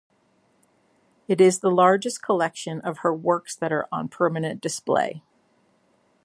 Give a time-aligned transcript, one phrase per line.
[1.27, 5.21] It is the largest collection of her works that are on permanent display.